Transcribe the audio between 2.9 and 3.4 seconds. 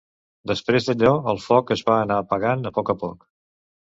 a poc.